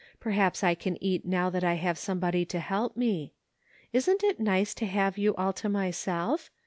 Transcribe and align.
Perhaps 0.19 0.63
I 0.63 0.73
can 0.73 0.97
eat 0.99 1.25
now 1.27 1.51
that 1.51 1.63
I 1.63 1.75
have 1.75 1.95
somebody 1.95 2.43
to 2.45 2.59
help 2.59 2.97
me. 2.97 3.35
Isn't 3.93 4.23
it 4.23 4.39
nice 4.39 4.73
to 4.73 4.87
have 4.87 5.19
you 5.19 5.35
all 5.35 5.53
to 5.53 5.69
my 5.69 5.91
self? 5.91 6.49